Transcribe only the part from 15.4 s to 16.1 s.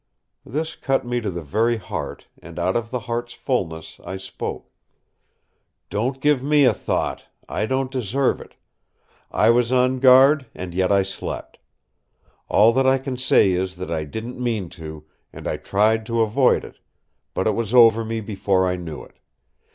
I tried